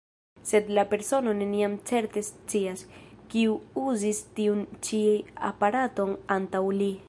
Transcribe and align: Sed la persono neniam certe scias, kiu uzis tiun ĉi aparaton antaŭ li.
Sed 0.51 0.69
la 0.77 0.85
persono 0.93 1.33
neniam 1.41 1.75
certe 1.89 2.23
scias, 2.29 2.83
kiu 3.35 3.53
uzis 3.85 4.23
tiun 4.39 4.65
ĉi 4.89 5.03
aparaton 5.51 6.17
antaŭ 6.39 6.67
li. 6.81 6.93